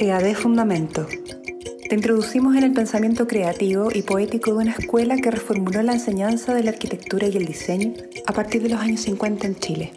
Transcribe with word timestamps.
EAD 0.00 0.34
Fundamento. 0.34 1.08
Te 1.88 1.94
introducimos 1.96 2.54
en 2.54 2.62
el 2.62 2.72
pensamiento 2.72 3.26
creativo 3.26 3.88
y 3.92 4.02
poético 4.02 4.52
de 4.52 4.58
una 4.58 4.70
escuela 4.78 5.16
que 5.16 5.32
reformuló 5.32 5.82
la 5.82 5.94
enseñanza 5.94 6.54
de 6.54 6.62
la 6.62 6.70
arquitectura 6.70 7.26
y 7.26 7.36
el 7.36 7.46
diseño 7.46 7.94
a 8.24 8.32
partir 8.32 8.62
de 8.62 8.68
los 8.68 8.80
años 8.80 9.00
50 9.00 9.46
en 9.48 9.56
Chile. 9.56 9.92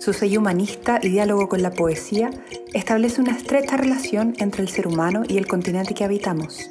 Su 0.00 0.14
sello 0.14 0.40
humanista 0.40 0.98
y 1.02 1.10
diálogo 1.10 1.46
con 1.50 1.60
la 1.60 1.72
poesía 1.72 2.30
establece 2.72 3.20
una 3.20 3.36
estrecha 3.36 3.76
relación 3.76 4.34
entre 4.38 4.62
el 4.62 4.70
ser 4.70 4.86
humano 4.86 5.24
y 5.28 5.36
el 5.36 5.46
continente 5.46 5.92
que 5.92 6.04
habitamos. 6.04 6.70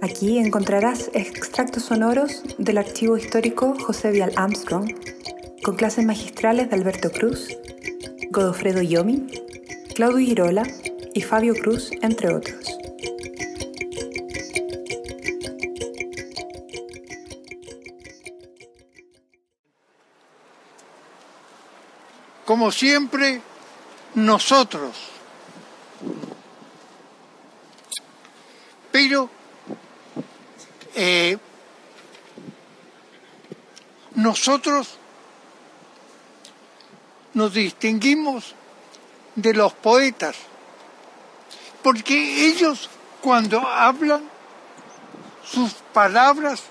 Aquí 0.00 0.38
encontrarás 0.38 1.10
extractos 1.12 1.82
sonoros 1.82 2.42
del 2.56 2.78
archivo 2.78 3.18
histórico 3.18 3.76
José 3.78 4.12
Vial 4.12 4.32
Armstrong, 4.36 4.94
con 5.62 5.76
clases 5.76 6.06
magistrales 6.06 6.70
de 6.70 6.76
Alberto 6.76 7.10
Cruz, 7.12 7.54
Godofredo 8.30 8.80
Yomi, 8.80 9.26
Claudio 9.94 10.26
Girola 10.26 10.62
y 11.14 11.22
Fabio 11.22 11.54
Cruz, 11.54 11.90
entre 12.02 12.34
otros. 12.34 12.64
Como 22.44 22.72
siempre, 22.72 23.40
nosotros. 24.14 24.96
Pero 28.90 29.30
eh, 30.94 31.38
nosotros 34.14 34.98
nos 37.34 37.54
distinguimos 37.54 38.54
de 39.34 39.54
los 39.54 39.72
poetas, 39.72 40.36
porque 41.82 42.46
ellos 42.46 42.90
cuando 43.20 43.60
hablan, 43.60 44.28
sus 45.44 45.72
palabras 45.92 46.62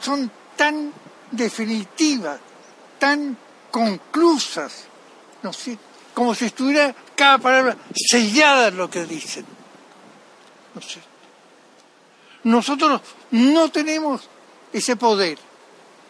son 0.00 0.30
tan 0.56 0.92
definitivas, 1.30 2.38
tan 2.98 3.36
conclusas, 3.70 4.84
no 5.42 5.52
sé, 5.52 5.78
como 6.14 6.34
si 6.34 6.46
estuviera 6.46 6.94
cada 7.16 7.38
palabra 7.38 7.76
sellada 7.94 8.68
en 8.68 8.76
lo 8.76 8.88
que 8.88 9.04
dicen. 9.04 9.44
No 10.74 10.80
sé. 10.80 11.00
Nosotros 12.44 13.00
no 13.30 13.70
tenemos 13.70 14.28
ese 14.72 14.96
poder. 14.96 15.38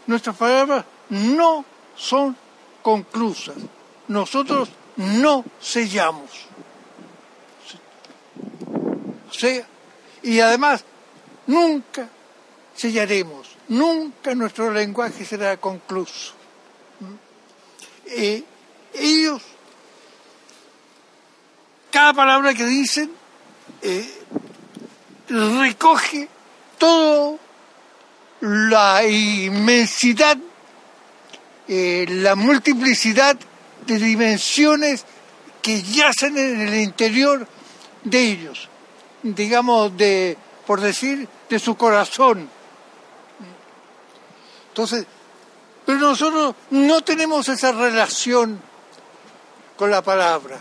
Nuestras 0.06 0.36
palabras 0.36 0.84
no 1.08 1.64
son 1.96 2.36
conclusas. 2.82 3.56
Nosotros 4.08 4.68
no 4.96 5.44
sellamos. 5.60 6.30
O 9.28 9.32
sea, 9.32 9.66
y 10.22 10.40
además 10.40 10.84
nunca 11.46 12.08
sellaremos, 12.74 13.48
nunca 13.68 14.34
nuestro 14.34 14.70
lenguaje 14.72 15.24
será 15.24 15.56
concluso. 15.56 16.34
Eh, 18.06 18.44
ellos, 18.92 19.42
cada 21.90 22.12
palabra 22.12 22.54
que 22.54 22.64
dicen, 22.64 23.10
eh, 23.82 24.08
recoge 25.28 26.28
toda 26.78 27.38
la 28.40 29.06
inmensidad, 29.06 30.36
eh, 31.66 32.06
la 32.08 32.34
multiplicidad 32.34 33.38
de 33.86 33.98
dimensiones 33.98 35.04
que 35.62 35.82
yacen 35.82 36.36
en 36.36 36.60
el 36.60 36.74
interior 36.74 37.46
de 38.02 38.22
ellos, 38.22 38.68
digamos, 39.22 39.96
de, 39.96 40.36
por 40.66 40.80
decir, 40.80 41.28
de 41.48 41.58
su 41.58 41.76
corazón. 41.76 42.48
Entonces, 44.68 45.06
pero 45.86 45.98
nosotros 45.98 46.54
no 46.70 47.02
tenemos 47.02 47.48
esa 47.48 47.72
relación 47.72 48.60
con 49.76 49.90
la 49.90 50.02
palabra. 50.02 50.58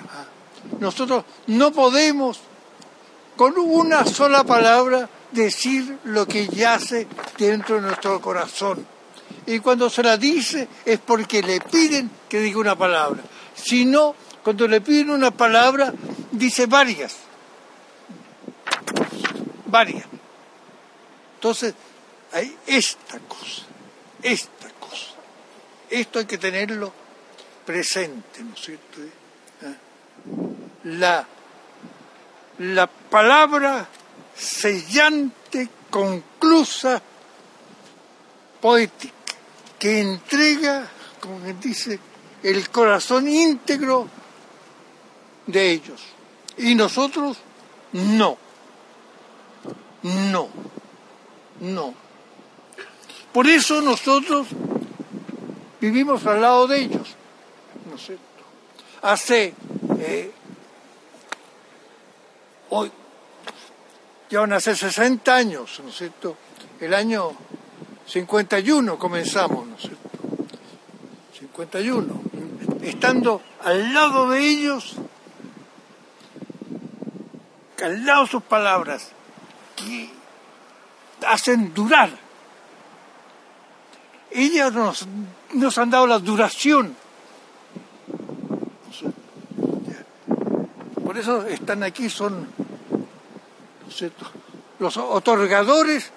Nosotros 0.79 1.25
no 1.47 1.71
podemos 1.71 2.39
con 3.35 3.57
una 3.57 4.05
sola 4.05 4.43
palabra 4.43 5.09
decir 5.31 5.99
lo 6.03 6.27
que 6.27 6.47
yace 6.47 7.07
dentro 7.37 7.75
de 7.75 7.81
nuestro 7.81 8.21
corazón. 8.21 8.85
Y 9.45 9.59
cuando 9.59 9.89
se 9.89 10.03
la 10.03 10.17
dice 10.17 10.67
es 10.85 10.99
porque 10.99 11.41
le 11.41 11.59
piden 11.59 12.09
que 12.29 12.39
diga 12.39 12.59
una 12.59 12.75
palabra. 12.75 13.21
Si 13.55 13.85
no, 13.85 14.15
cuando 14.43 14.67
le 14.67 14.81
piden 14.81 15.11
una 15.11 15.31
palabra, 15.31 15.93
dice 16.31 16.65
varias. 16.65 17.15
Varias. 19.65 20.05
Entonces, 21.35 21.73
hay 22.31 22.55
esta 22.67 23.19
cosa, 23.19 23.63
esta 24.21 24.69
cosa. 24.79 25.13
Esto 25.89 26.19
hay 26.19 26.25
que 26.25 26.37
tenerlo 26.37 26.93
presente, 27.65 28.43
¿no 28.43 28.53
es 28.53 28.61
cierto? 28.61 28.99
La 30.85 31.27
la 32.59 32.87
palabra 32.87 33.87
sellante, 34.35 35.69
conclusa, 35.89 37.01
poética, 38.61 39.13
que 39.83 39.99
entrega, 39.99 40.87
como 41.19 41.39
dice, 41.61 41.99
el 42.41 42.69
corazón 42.69 43.27
íntegro 43.27 44.07
de 45.45 45.71
ellos. 45.71 46.01
Y 46.57 46.73
nosotros 46.73 47.35
no, 47.91 48.37
no, 50.03 50.47
no. 51.59 51.93
Por 53.33 53.45
eso 53.45 53.81
nosotros 53.81 54.47
vivimos 55.81 56.25
al 56.27 56.39
lado 56.39 56.65
de 56.65 56.79
ellos, 56.79 57.09
¿no 57.89 57.97
es 57.97 58.05
cierto? 58.05 58.23
Hace 59.01 59.53
eh, 59.99 60.31
hoy 62.69 62.89
ya 64.29 64.39
van 64.39 64.53
a 64.53 64.61
ser 64.61 64.77
60 64.77 65.35
años, 65.35 65.81
¿no 65.83 65.89
es 65.89 65.97
cierto? 65.97 66.37
El 66.79 66.93
año 66.93 67.33
51 68.07 68.97
comenzamos, 68.97 69.67
¿no 69.67 69.75
es 69.75 69.81
cierto? 69.81 70.09
51. 71.39 72.21
Estando 72.81 73.41
al 73.63 73.93
lado 73.93 74.29
de 74.29 74.39
ellos, 74.45 74.95
al 77.83 78.27
sus 78.27 78.43
palabras, 78.43 79.09
que 79.75 80.09
hacen 81.27 81.73
durar. 81.73 82.09
Ellas 84.31 84.73
nos, 84.73 85.07
nos 85.53 85.77
han 85.77 85.89
dado 85.89 86.07
la 86.07 86.19
duración. 86.19 86.95
Por 91.03 91.17
eso 91.17 91.45
están 91.45 91.83
aquí, 91.83 92.09
son 92.09 92.47
los 94.79 94.97
otorgadores 94.97 96.11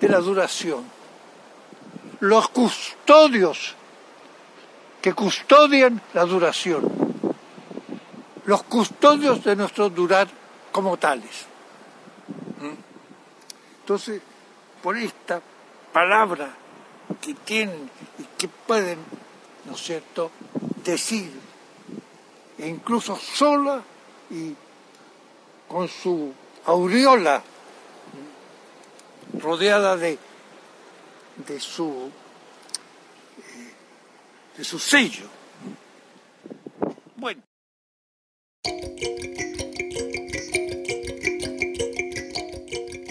de 0.00 0.08
la 0.08 0.18
duración, 0.18 0.84
los 2.20 2.48
custodios 2.48 3.74
que 5.00 5.12
custodian 5.12 6.00
la 6.14 6.24
duración, 6.24 6.90
los 8.44 8.62
custodios 8.64 9.44
de 9.44 9.56
nuestro 9.56 9.90
durar 9.90 10.28
como 10.72 10.96
tales. 10.96 11.46
¿Mm? 12.60 12.74
Entonces, 13.80 14.20
por 14.82 14.96
esta 14.96 15.40
palabra 15.92 16.50
que 17.20 17.34
tienen 17.34 17.90
y 18.18 18.24
que 18.38 18.48
pueden, 18.48 18.98
¿no 19.66 19.74
es 19.74 19.82
cierto?, 19.82 20.30
decir, 20.84 21.30
e 22.58 22.68
incluso 22.68 23.16
sola 23.16 23.82
y 24.30 24.54
con 25.68 25.88
su 25.88 26.32
aureola 26.66 27.42
rodeada 29.38 29.96
de, 29.96 30.18
de 31.46 31.60
su 31.60 32.10
eh, 33.38 33.72
de 34.58 34.64
su 34.64 34.78
sello. 34.78 35.24
Bueno. 37.16 37.42